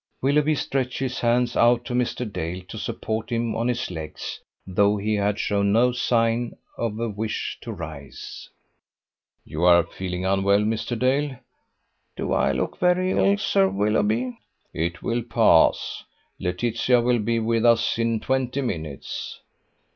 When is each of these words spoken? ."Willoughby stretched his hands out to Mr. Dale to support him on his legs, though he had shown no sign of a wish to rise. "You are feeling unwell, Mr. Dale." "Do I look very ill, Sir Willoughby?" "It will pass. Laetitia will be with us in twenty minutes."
."Willoughby 0.23 0.55
stretched 0.55 0.97
his 0.97 1.19
hands 1.19 1.55
out 1.55 1.85
to 1.85 1.93
Mr. 1.93 2.25
Dale 2.25 2.63
to 2.69 2.79
support 2.79 3.29
him 3.29 3.55
on 3.55 3.67
his 3.67 3.91
legs, 3.91 4.39
though 4.65 4.97
he 4.97 5.13
had 5.13 5.37
shown 5.37 5.71
no 5.71 5.91
sign 5.91 6.57
of 6.75 6.99
a 6.99 7.07
wish 7.07 7.59
to 7.61 7.71
rise. 7.71 8.49
"You 9.45 9.63
are 9.63 9.83
feeling 9.83 10.25
unwell, 10.25 10.61
Mr. 10.61 10.97
Dale." 10.97 11.35
"Do 12.17 12.33
I 12.33 12.51
look 12.51 12.79
very 12.79 13.11
ill, 13.11 13.37
Sir 13.37 13.69
Willoughby?" 13.69 14.39
"It 14.73 15.03
will 15.03 15.21
pass. 15.21 16.03
Laetitia 16.39 16.99
will 16.99 17.19
be 17.19 17.37
with 17.37 17.63
us 17.63 17.99
in 17.99 18.19
twenty 18.19 18.61
minutes." 18.61 19.39